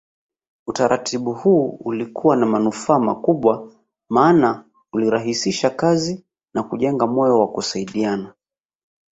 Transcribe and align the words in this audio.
Utaratibu 0.67 1.33
huu 1.33 1.67
ulikuwa 1.69 2.35
na 2.37 2.45
manufaa 2.45 2.99
makubwa 2.99 3.71
maana 4.09 4.63
ulirahisisha 4.93 5.69
kazi 5.69 6.25
na 6.53 6.63
kujenga 6.63 7.07
moyo 7.07 7.39
wa 7.39 7.47
kusaidiana 7.51 8.33